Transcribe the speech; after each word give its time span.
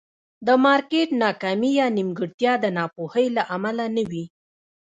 د 0.47 0.49
مارکېټ 0.65 1.09
ناکامي 1.23 1.71
یا 1.79 1.87
نیمګړتیا 1.97 2.53
د 2.59 2.65
ناپوهۍ 2.77 3.27
له 3.35 3.43
امله 3.55 3.85
نه 3.95 4.03
وي. 4.09 4.25